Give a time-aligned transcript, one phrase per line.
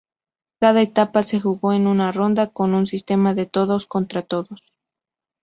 [0.59, 4.63] Cada etapa se jugó en una ronda con un sistema de todos-contra-todos.